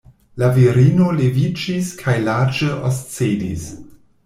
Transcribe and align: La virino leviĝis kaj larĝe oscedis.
La 0.43 0.47
virino 0.53 1.09
leviĝis 1.19 1.93
kaj 2.01 2.17
larĝe 2.31 2.73
oscedis. 2.91 3.71